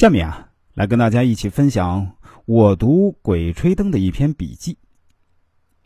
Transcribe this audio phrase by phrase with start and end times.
[0.00, 2.12] 下面啊，来跟大家一起分享
[2.46, 4.78] 我读《鬼吹灯》的一篇笔记。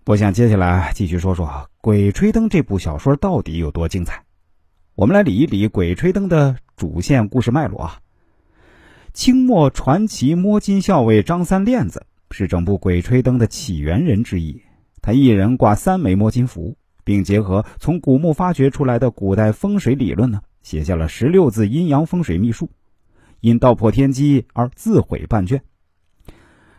[0.07, 1.47] 我想接下来继续说说
[1.81, 4.23] 《鬼吹灯》这部小说到底有多精彩。
[4.95, 8.01] 我们来理一理《鬼吹灯》的主线故事脉络啊。
[9.13, 14.63] 清末传奇摸金校尉张三链子是整部《鬼吹灯》的起源人之一，
[15.03, 22.71] 他一人挂三枚摸金符，并结合从古墓发掘出来的古代风水理论呢，写下了十六字阴阳风水秘术。
[23.45, 25.63] 因道破天机而自毁半卷。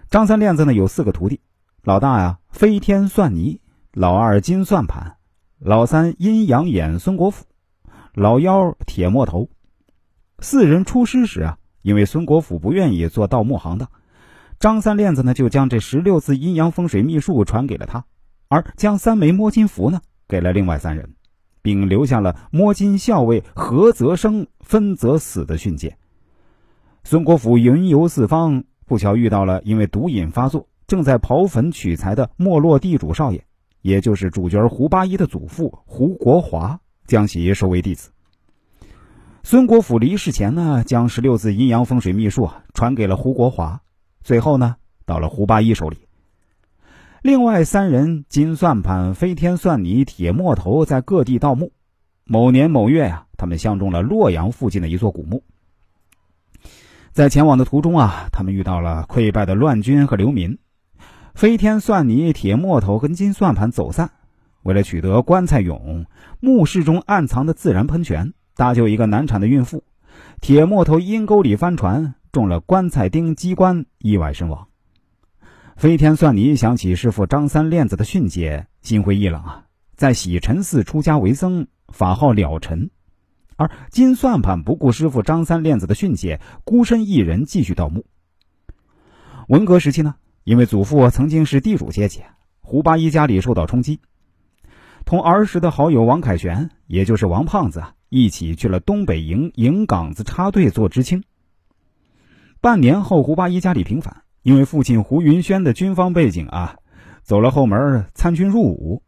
[0.10, 1.40] 张三链子呢有四个徒弟，
[1.84, 3.62] 老大呀飞天算泥，
[3.94, 5.18] 老二金算盘，
[5.60, 7.46] 老三阴阳眼孙国府，
[8.16, 9.48] 老幺铁磨头。
[10.40, 13.88] 四人出师时啊，因为孙国府不愿意做盗墓行当，
[14.58, 18.06] 张三链子呢就将这十六字阴阳风水秘术传给了他，
[18.48, 21.14] 而将三枚摸金符呢给了另外三人，
[21.62, 25.96] 并留下了摸金校尉何则生，分则死的训诫。
[27.08, 33.46] 孙国府云游四方，不巧遇到了因为毒瘾发作正在刨坟取材的没落地主少爷，
[33.84, 38.10] 也就是主角胡八一的祖父胡国华，将其收为弟子。
[39.44, 43.82] 孙国府离世前呢，将十六字阴阳风水秘术啊传给了胡国华，
[44.24, 46.08] 最后呢到了胡八一手里。
[47.22, 51.72] 另外三人金算盘、飞天算泥、铁磨头在各地盗墓。
[52.24, 55.44] 某年某月呀，他们相中了洛阳附近的一座古墓。
[57.16, 60.58] 在前往的途中啊，他们遇到了溃败的乱军和流民，
[61.34, 64.12] 飞天算泥、铁木头跟金算盘走散。
[64.64, 66.08] 为了取得棺材俑，
[66.42, 69.86] 墓室中暗藏的自然喷泉，搭救一个难产的孕妇，
[70.42, 74.68] 铁木头阴沟里翻船，中了棺材钉机关，意外身亡。
[75.78, 79.64] 飞天算泥想起师傅张三链子的训诫，心灰意冷啊，
[79.96, 82.90] 在洗尘寺出家为僧，法号了尘。
[83.58, 88.06] 而金算盘不顾师傅张三链子的训诫，孤身一人继续盗墓。
[89.48, 92.22] 文革时期呢，因为祖父曾经是地主阶级，
[92.62, 94.00] 胡八一家里受到冲击，
[95.06, 101.24] 同儿时的好友王凯旋，也就是王胖子，一起去了东北营营岗子插队做知青。
[102.60, 106.78] 半年后，胡八一家里平反，因为父亲胡云轩的军方背景啊，
[107.22, 109.04] 走了后门参军入伍，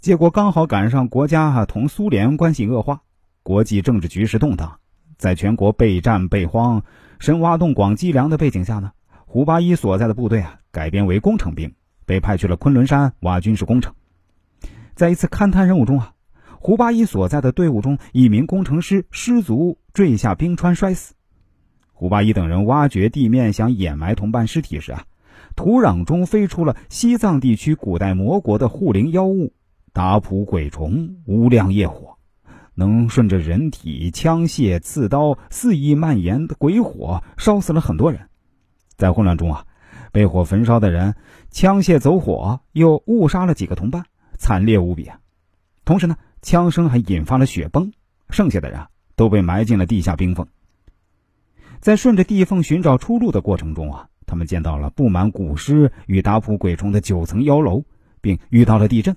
[0.00, 3.00] 结果刚好赶上国家同苏联关系恶化。
[3.50, 4.78] 国际政治局势动荡，
[5.18, 6.84] 在全国备战备荒、
[7.18, 8.92] 深挖洞广积粮的背景下呢，
[9.26, 11.74] 胡八一所在的部队啊改编为工程兵，
[12.06, 13.92] 被派去了昆仑山挖军事工程。
[14.94, 16.12] 在一次勘探任务中啊，
[16.60, 21.14] 胡八一所在的队伍中一名工程师失足坠下冰川摔死。
[21.92, 25.02] 胡八一等人挖掘地面想掩埋同伴尸体时啊，
[25.56, 29.52] 土壤中飞出了西藏地区古代魔国的护灵妖物
[29.92, 32.16] 达普鬼虫，无量业火。
[32.80, 38.26] 能顺着人体枪械、刺刀肆意蔓延的鬼火，烧死了很多人。
[38.96, 39.66] 在混乱中啊，
[40.12, 41.14] 被火焚烧的人
[41.50, 44.02] 枪械走火，又误杀了几个同伴，
[44.38, 45.20] 惨烈无比啊！
[45.84, 47.92] 同时呢，枪声还引发了雪崩，
[48.30, 48.80] 剩下的人
[49.14, 50.46] 都被埋进了地下冰缝。
[51.80, 57.84] 在顺着地缝寻找出路的过程中啊，他们见到了布满古尸与打扑鬼虫的九层妖楼，
[58.22, 59.14] 并遇到了地震。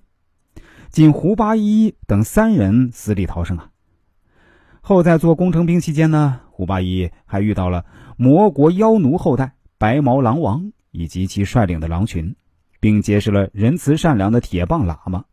[0.94, 3.72] 仅胡八一等三人死里逃生啊！
[4.80, 7.84] 后在做工程兵期间呢，胡八一还遇到了
[8.16, 12.36] 魔国妖奴后代白毛狼王以及其率领的狼群，
[12.80, 15.26] 并结识了仁慈善良的铁棒喇嘛。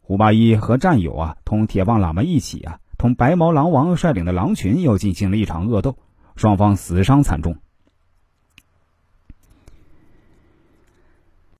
[0.00, 5.96] 胡八一和战友啊，同铁棒喇嘛一起啊，同白毛狼王率领的狼群又进行了一场恶斗，
[6.34, 7.56] 双方死伤惨重。